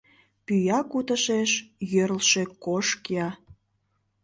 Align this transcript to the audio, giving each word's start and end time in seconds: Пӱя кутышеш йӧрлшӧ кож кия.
Пӱя 0.45 0.79
кутышеш 0.91 1.51
йӧрлшӧ 1.93 2.43
кож 2.63 2.87
кия. 3.03 3.29